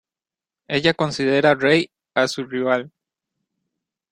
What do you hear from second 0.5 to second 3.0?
Ella considera Rei a su rival.